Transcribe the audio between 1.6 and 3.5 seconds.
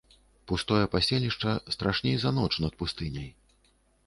страшней за ноч над пустыняй.